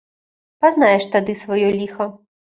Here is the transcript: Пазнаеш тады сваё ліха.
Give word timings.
Пазнаеш 0.63 1.05
тады 1.15 1.35
сваё 1.41 1.67
ліха. 1.77 2.09